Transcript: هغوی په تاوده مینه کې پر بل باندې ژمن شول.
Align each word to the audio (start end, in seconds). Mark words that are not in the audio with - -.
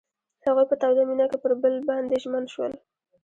هغوی 0.45 0.65
په 0.69 0.75
تاوده 0.81 1.03
مینه 1.09 1.25
کې 1.31 1.37
پر 1.43 1.51
بل 1.61 1.75
باندې 1.89 2.21
ژمن 2.23 2.43
شول. 2.53 2.73